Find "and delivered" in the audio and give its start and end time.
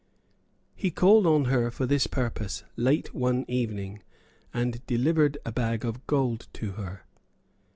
4.51-5.37